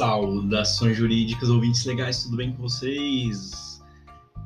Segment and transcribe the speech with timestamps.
[0.00, 3.82] Saudações jurídicas, ouvintes legais, tudo bem com vocês?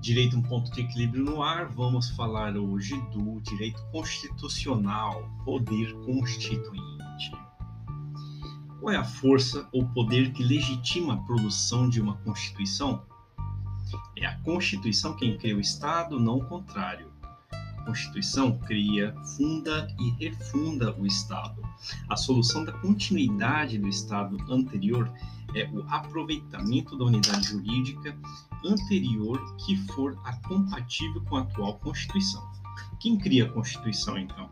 [0.00, 1.68] Direito um ponto de equilíbrio no ar.
[1.68, 7.30] Vamos falar hoje do direito constitucional, poder constituinte.
[8.80, 13.04] Qual é a força ou poder que legitima a produção de uma constituição?
[14.18, 17.12] É a Constituição quem cria o Estado, não o contrário.
[17.84, 21.62] Constituição cria, funda e refunda o Estado.
[22.08, 25.08] A solução da continuidade do Estado anterior
[25.54, 28.16] é o aproveitamento da unidade jurídica
[28.64, 32.42] anterior que for a compatível com a atual Constituição.
[33.00, 34.50] Quem cria a Constituição, então?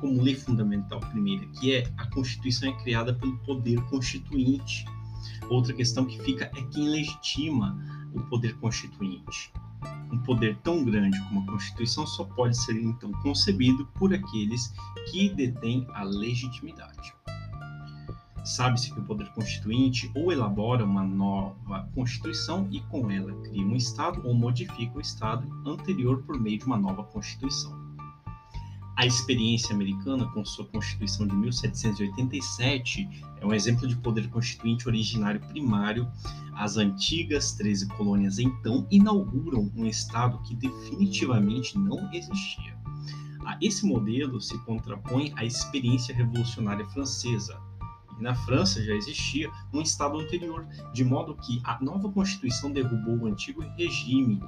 [0.00, 4.84] Como lei fundamental primeira, que é a Constituição é criada pelo poder constituinte.
[5.48, 7.76] Outra questão que fica é quem legitima
[8.14, 9.52] o poder constituinte.
[10.12, 14.72] Um poder tão grande como a Constituição só pode ser então concebido por aqueles
[15.10, 17.15] que detêm a legitimidade.
[18.46, 23.74] Sabe-se que o poder constituinte ou elabora uma nova Constituição e com ela cria um
[23.74, 27.76] Estado ou modifica o Estado anterior por meio de uma nova Constituição.
[28.94, 33.08] A experiência americana, com sua Constituição de 1787,
[33.40, 36.08] é um exemplo de poder constituinte originário primário.
[36.54, 42.78] As antigas 13 colônias, então, inauguram um Estado que definitivamente não existia.
[43.44, 47.60] A esse modelo se contrapõe a experiência revolucionária francesa,
[48.18, 53.18] e na França já existia um Estado anterior, de modo que a nova Constituição derrubou
[53.18, 54.42] o antigo regime.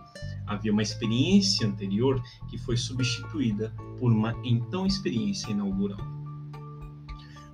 [0.47, 6.00] Havia uma experiência anterior que foi substituída por uma então experiência inaugural.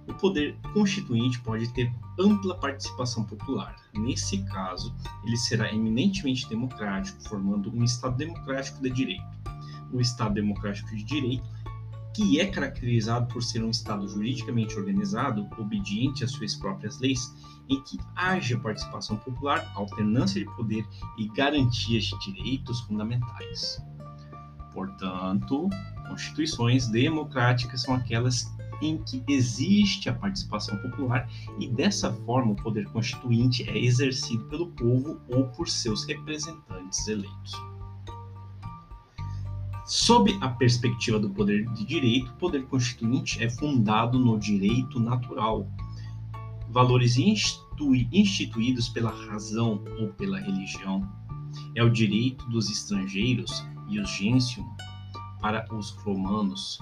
[0.06, 3.74] O poder constituinte pode ter ampla participação popular.
[3.94, 9.24] Nesse caso, ele será eminentemente democrático, formando um Estado democrático de direito.
[9.90, 11.48] O Estado democrático de direito
[12.14, 17.34] que é caracterizado por ser um Estado juridicamente organizado, obediente às suas próprias leis,
[17.68, 20.86] em que haja participação popular, alternância de poder
[21.18, 23.82] e garantias de direitos fundamentais.
[24.72, 25.68] Portanto,
[26.08, 28.52] constituições democráticas são aquelas
[28.82, 34.68] em que existe a participação popular e dessa forma o poder constituinte é exercido pelo
[34.72, 37.73] povo ou por seus representantes eleitos.
[39.86, 45.70] Sob a perspectiva do poder de direito, o poder constituinte é fundado no direito natural.
[46.70, 51.06] Valores instituídos pela razão ou pela religião.
[51.74, 54.64] É o direito dos estrangeiros e o gentium
[55.38, 56.78] para os romanos.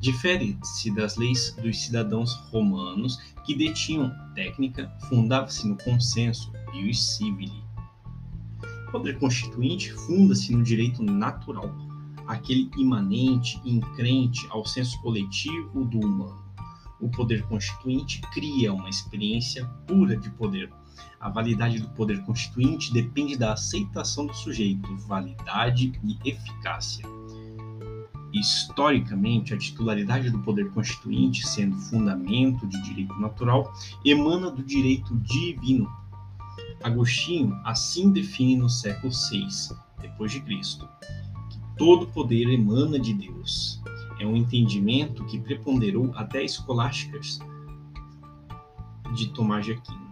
[0.00, 7.62] Difere-se das leis dos cidadãos romanos que detinham técnica, fundava-se no consenso e o civili.
[8.88, 11.85] O poder constituinte funda-se no direito natural
[12.26, 16.44] aquele imanente e incrente ao senso coletivo do humano.
[17.00, 20.72] O poder constituinte cria uma experiência pura de poder.
[21.20, 27.06] A validade do poder constituinte depende da aceitação do sujeito, validade e eficácia.
[28.32, 33.72] Historicamente, a titularidade do poder constituinte, sendo fundamento de direito natural,
[34.04, 35.90] emana do direito divino.
[36.82, 39.46] Agostinho assim define no século VI
[40.44, 40.88] Cristo
[41.76, 43.80] todo poder emana de Deus.
[44.18, 47.38] É um entendimento que preponderou até escolásticas
[49.14, 50.06] de Tomás de Aquino.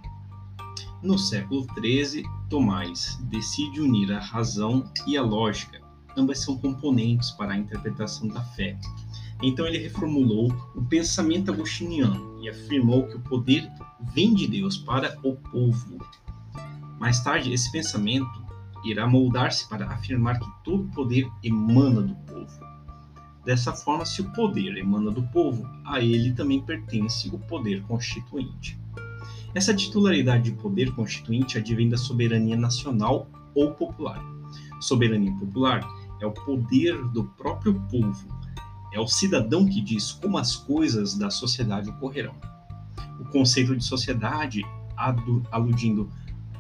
[1.02, 5.80] No século XIII, Tomás decide unir a razão e a lógica.
[6.16, 8.78] Ambas são componentes para a interpretação da fé.
[9.42, 13.70] Então ele reformulou o pensamento agostiniano e afirmou que o poder
[14.14, 15.98] vem de Deus para o povo.
[16.98, 18.43] Mais tarde, esse pensamento
[18.84, 22.60] irá moldar-se para afirmar que todo poder emana do povo.
[23.44, 28.78] Dessa forma, se o poder emana do povo, a ele também pertence o poder constituinte.
[29.54, 34.20] Essa titularidade de poder constituinte advém da soberania nacional ou popular.
[34.80, 35.86] Soberania popular
[36.20, 38.26] é o poder do próprio povo,
[38.92, 42.34] é o cidadão que diz como as coisas da sociedade ocorrerão.
[43.20, 44.62] O conceito de sociedade,
[45.50, 46.10] aludindo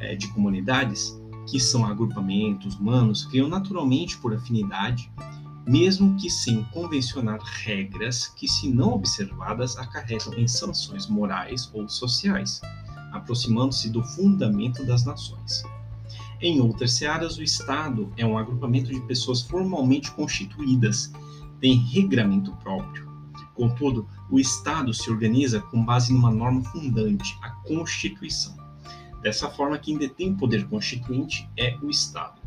[0.00, 5.10] é, de comunidades, que são agrupamentos humanos, criam naturalmente por afinidade,
[5.66, 12.60] mesmo que sem convencionar regras que, se não observadas, acarretam em sanções morais ou sociais,
[13.12, 15.62] aproximando-se do fundamento das nações.
[16.40, 21.12] Em outras searas, o Estado é um agrupamento de pessoas formalmente constituídas,
[21.60, 23.10] tem regramento próprio.
[23.54, 28.63] Contudo, o Estado se organiza com base numa norma fundante, a Constituição.
[29.24, 32.42] Dessa forma, quem detém o poder constituinte é o Estado.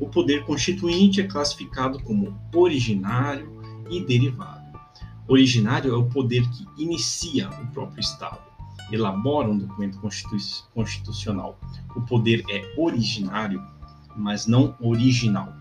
[0.00, 4.62] O poder constituinte é classificado como originário e derivado.
[5.28, 8.40] Originário é o poder que inicia o próprio Estado.
[8.90, 10.00] elabora um documento
[10.72, 11.60] constitucional.
[11.94, 13.62] O poder é originário,
[14.16, 15.52] mas não original.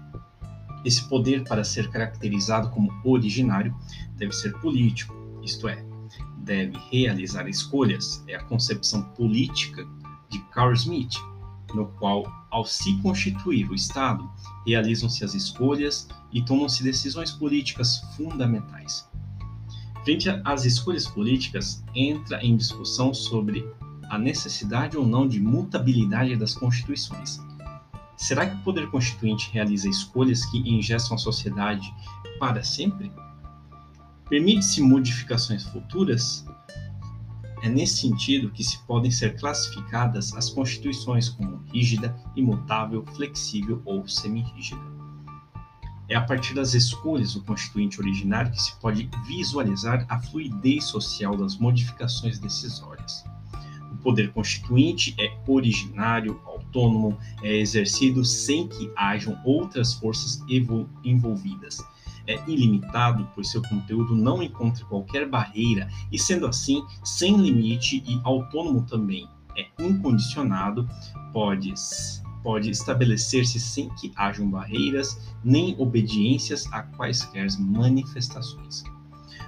[0.86, 3.76] Esse poder, para ser caracterizado como originário,
[4.16, 5.14] deve ser político,
[5.44, 5.86] isto é,
[6.38, 8.24] deve realizar escolhas.
[8.26, 9.86] É a concepção política
[10.32, 11.14] de Carl Smith,
[11.74, 14.30] no qual, ao se constituir o Estado,
[14.66, 19.08] realizam-se as escolhas e tomam-se decisões políticas fundamentais.
[20.04, 23.66] Frente às escolhas políticas, entra em discussão sobre
[24.10, 27.40] a necessidade ou não de mutabilidade das constituições.
[28.18, 31.94] Será que o poder constituinte realiza escolhas que engestam a sociedade
[32.40, 33.12] para sempre?
[34.30, 36.46] Permite-se modificações futuras?
[37.62, 44.08] É nesse sentido que se podem ser classificadas as constituições como rígida, imutável, flexível ou
[44.08, 44.82] semi-rígida.
[46.10, 51.38] É a partir das escolhas do constituinte originário que se pode visualizar a fluidez social
[51.38, 53.24] das modificações decisórias.
[53.92, 60.44] O poder constituinte é originário, autônomo, é exercido sem que hajam outras forças
[61.04, 61.78] envolvidas.
[62.32, 68.22] É ilimitado, pois seu conteúdo não encontra qualquer barreira e, sendo assim, sem limite e
[68.24, 69.28] autônomo também.
[69.58, 70.88] É incondicionado,
[71.34, 71.74] pode
[72.42, 78.84] pode estabelecer-se sem que hajam barreiras nem obediências a quaisquer manifestações.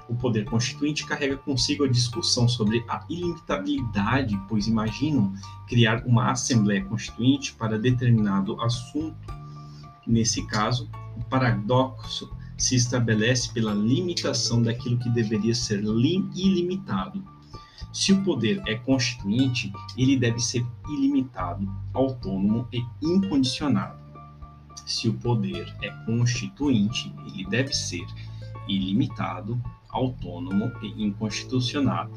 [0.09, 5.33] O poder constituinte carrega consigo a discussão sobre a ilimitabilidade, pois imaginam
[5.67, 9.33] criar uma Assembleia Constituinte para determinado assunto.
[10.05, 17.23] Nesse caso, o paradoxo se estabelece pela limitação daquilo que deveria ser ilimitado,
[17.93, 24.01] se o poder é constituinte, ele deve ser ilimitado, autônomo e incondicionado.
[24.83, 28.03] Se o poder é constituinte, ele deve ser
[28.67, 32.11] ilimitado, autônomo e inconstitucionado.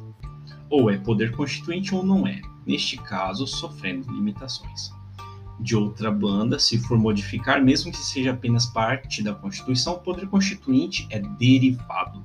[0.70, 4.90] Ou é poder constituinte ou não é, neste caso, sofrendo limitações.
[5.58, 10.29] De outra banda, se for modificar, mesmo que seja apenas parte da Constituição, o poder
[10.29, 12.23] constituinte é derivado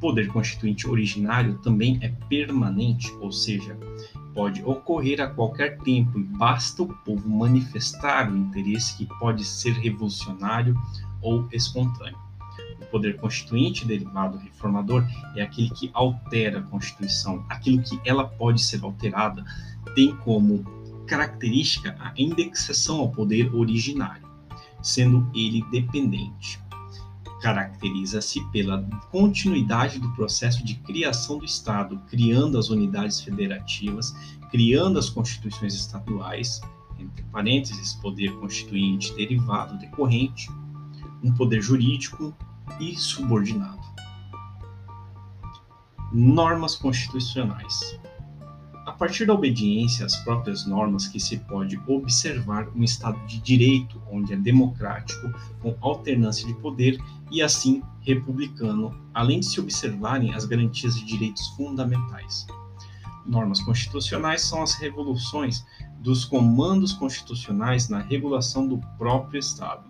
[0.00, 3.76] poder constituinte originário também é permanente, ou seja,
[4.34, 9.72] pode ocorrer a qualquer tempo e basta o povo manifestar o interesse que pode ser
[9.72, 10.76] revolucionário
[11.20, 12.18] ou espontâneo.
[12.80, 15.04] O poder constituinte derivado reformador
[15.34, 19.44] é aquele que altera a Constituição, aquilo que ela pode ser alterada,
[19.94, 20.64] tem como
[21.06, 24.26] característica a indexação ao poder originário,
[24.82, 26.60] sendo ele dependente
[27.40, 34.14] caracteriza-se pela continuidade do processo de criação do Estado, criando as unidades federativas,
[34.50, 36.60] criando as constituições estaduais,
[36.98, 40.50] entre parênteses, poder constituinte derivado decorrente,
[41.22, 42.34] um poder jurídico
[42.80, 43.84] e subordinado.
[46.12, 47.98] Normas constitucionais.
[48.96, 54.00] A partir da obediência às próprias normas que se pode observar um Estado de direito,
[54.10, 56.98] onde é democrático, com alternância de poder
[57.30, 62.46] e assim republicano, além de se observarem as garantias de direitos fundamentais.
[63.26, 65.62] Normas constitucionais são as revoluções
[66.00, 69.84] dos comandos constitucionais na regulação do próprio Estado,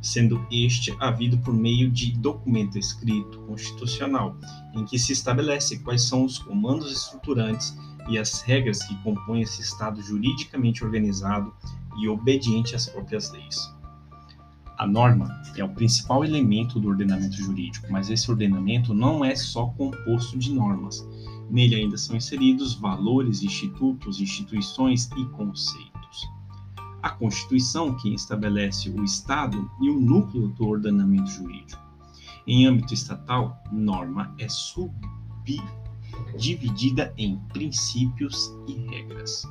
[0.00, 4.34] sendo este havido por meio de documento escrito constitucional,
[4.74, 7.76] em que se estabelece quais são os comandos estruturantes
[8.08, 11.52] e as regras que compõem esse Estado juridicamente organizado
[11.98, 13.74] e obediente às próprias leis.
[14.78, 19.68] A norma é o principal elemento do ordenamento jurídico, mas esse ordenamento não é só
[19.68, 21.06] composto de normas.
[21.50, 26.28] Nele ainda são inseridos valores, institutos, instituições e conceitos.
[27.02, 31.80] A Constituição, que estabelece o Estado e o núcleo do ordenamento jurídico.
[32.46, 34.92] Em âmbito estatal, norma é sub
[36.36, 39.42] dividida em princípios e regras.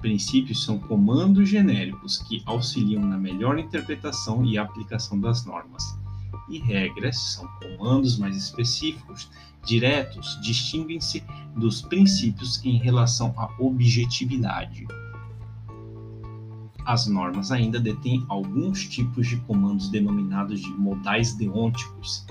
[0.00, 5.84] Princípios são comandos genéricos que auxiliam na melhor interpretação e aplicação das normas.
[6.48, 9.30] E regras são comandos mais específicos,
[9.64, 11.22] diretos, distinguem-se
[11.54, 14.86] dos princípios em relação à objetividade.
[16.86, 22.26] As normas ainda detêm alguns tipos de comandos denominados de modais deonticos.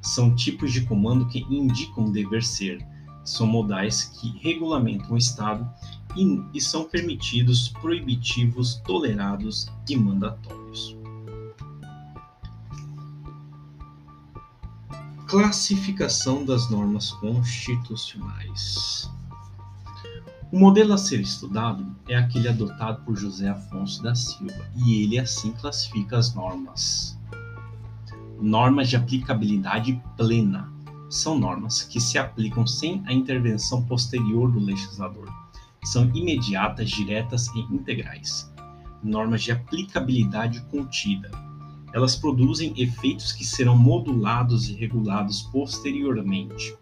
[0.00, 2.84] São tipos de comando que indicam dever ser,
[3.30, 5.68] são modais que regulamentam o Estado
[6.16, 10.96] e, e são permitidos, proibitivos, tolerados e mandatórios.
[15.26, 19.08] Classificação das normas constitucionais.
[20.50, 25.16] O modelo a ser estudado é aquele adotado por José Afonso da Silva, e ele
[25.16, 27.16] assim classifica as normas.
[28.40, 30.68] Normas de aplicabilidade plena
[31.10, 35.28] são normas que se aplicam sem a intervenção posterior do legislador.
[35.82, 38.50] São imediatas, diretas e integrais.
[39.02, 41.28] Normas de aplicabilidade contida.
[41.92, 46.76] Elas produzem efeitos que serão modulados e regulados posteriormente.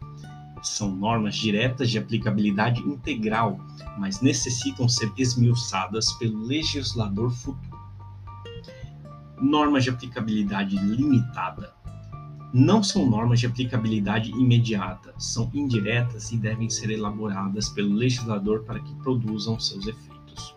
[0.62, 3.58] São normas diretas de aplicabilidade integral,
[3.96, 7.78] mas necessitam ser esmiuçadas pelo legislador futuro.
[9.40, 11.77] Normas de aplicabilidade limitada
[12.52, 18.80] não são normas de aplicabilidade imediata, são indiretas e devem ser elaboradas pelo legislador para
[18.80, 20.54] que produzam seus efeitos.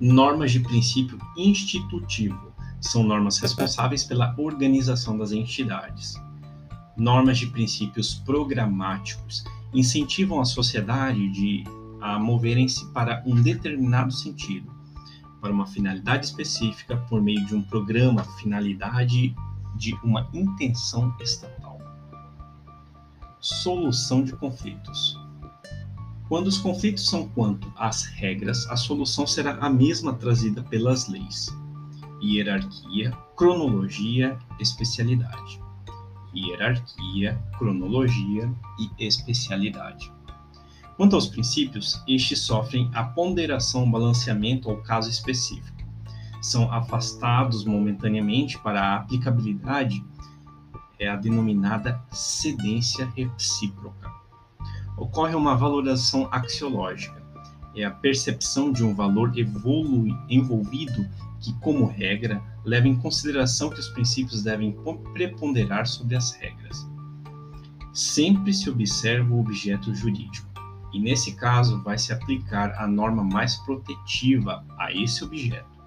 [0.00, 6.14] Normas de princípio institutivo são normas responsáveis pela organização das entidades.
[6.96, 11.64] Normas de princípios programáticos incentivam a sociedade de,
[12.00, 14.72] a moverem-se para um determinado sentido,
[15.42, 19.34] para uma finalidade específica por meio de um programa, finalidade
[19.76, 21.78] de uma intenção estatal.
[23.40, 25.18] Solução de conflitos.
[26.28, 31.48] Quando os conflitos são quanto às regras, a solução será a mesma trazida pelas leis.
[32.22, 35.60] Hierarquia, cronologia, especialidade.
[36.34, 40.12] Hierarquia, cronologia e especialidade.
[40.96, 45.79] Quanto aos princípios, estes sofrem a ponderação, balanceamento ao caso específico
[46.40, 50.02] são afastados momentaneamente para a aplicabilidade
[50.98, 54.10] é a denominada cedência recíproca.
[54.96, 57.22] Ocorre uma valoração axiológica,
[57.74, 59.32] é a percepção de um valor
[60.28, 61.08] envolvido
[61.40, 64.76] que, como regra, leva em consideração que os princípios devem
[65.14, 66.86] preponderar sobre as regras.
[67.94, 70.48] Sempre se observa o objeto jurídico,
[70.92, 75.79] e nesse caso vai se aplicar a norma mais protetiva a esse objeto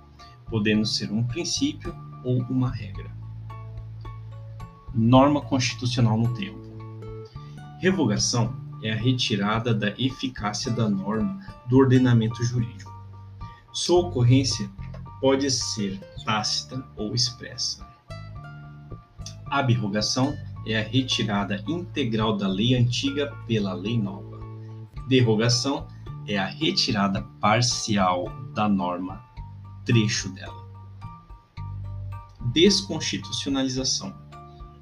[0.54, 3.10] podendo ser um princípio ou uma regra.
[4.94, 6.62] Norma constitucional no tempo.
[7.80, 12.94] Revogação é a retirada da eficácia da norma do ordenamento jurídico.
[13.74, 14.70] Sua ocorrência
[15.20, 17.84] pode ser tácita ou expressa.
[19.48, 24.40] Abrogação é a retirada integral da lei antiga pela lei nova.
[25.08, 25.88] Derrogação
[26.28, 29.33] é a retirada parcial da norma
[29.86, 30.64] trecho dela.
[32.54, 34.14] Desconstitucionalização.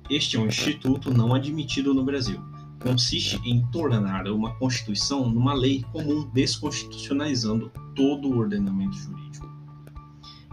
[0.10, 2.42] Este é um instituto não admitido no Brasil.
[2.82, 9.50] Consiste em tornar uma Constituição numa lei comum, desconstitucionalizando todo o ordenamento jurídico.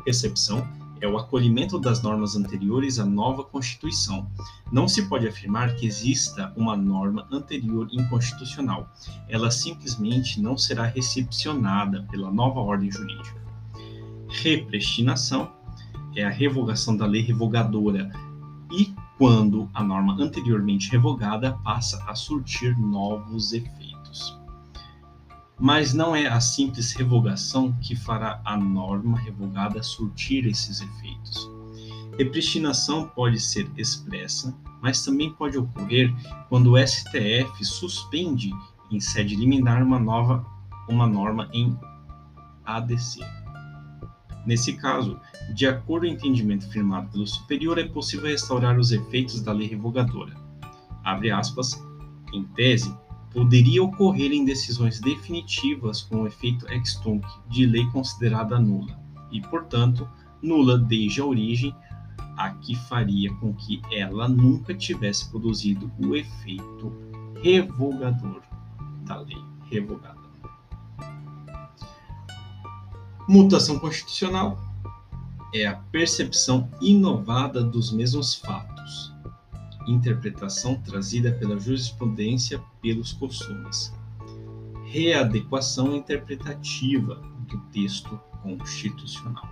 [0.07, 0.67] Recepção
[1.00, 4.31] é o acolhimento das normas anteriores à nova Constituição.
[4.71, 8.93] Não se pode afirmar que exista uma norma anterior inconstitucional.
[9.28, 13.48] Ela simplesmente não será recepcionada pela nova ordem jurídica.
[14.28, 15.50] Repristinação
[16.14, 18.11] é a revogação da lei revogadora
[18.70, 24.38] e quando a norma anteriormente revogada passa a surtir novos efeitos.
[25.58, 31.50] Mas não é a simples revogação que fará a norma revogada surtir esses efeitos.
[32.16, 36.14] Repristinação pode ser expressa, mas também pode ocorrer
[36.49, 38.52] quando o STF suspende
[38.90, 40.44] em sede liminar uma nova
[40.88, 41.78] uma norma em
[42.64, 43.20] ADC.
[44.47, 45.21] Nesse caso,
[45.54, 49.68] de acordo com o entendimento firmado pelo superior, é possível restaurar os efeitos da lei
[49.68, 50.35] revogadora.
[51.04, 51.83] Abre aspas,
[52.33, 52.95] em tese,
[53.33, 58.99] poderia ocorrer em decisões definitivas com efeito ex tunc de lei considerada nula,
[59.30, 60.09] e, portanto,
[60.42, 61.75] nula desde a origem,
[62.37, 66.92] a que faria com que ela nunca tivesse produzido o efeito
[67.42, 68.42] revogador
[69.04, 70.17] da lei revogada.
[73.28, 74.58] Mutação constitucional
[75.54, 79.12] é a percepção inovada dos mesmos fatos,
[79.87, 83.92] interpretação trazida pela jurisprudência pelos costumes,
[84.87, 89.47] readequação interpretativa do texto constitucional.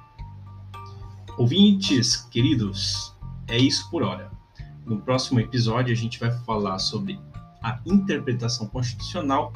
[1.37, 3.15] Ouvintes queridos,
[3.47, 4.31] é isso por hora.
[4.87, 7.21] No próximo episódio a gente vai falar sobre
[7.63, 9.53] a interpretação constitucional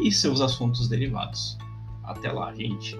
[0.00, 1.56] e seus assuntos derivados.
[2.02, 2.96] Até lá, gente.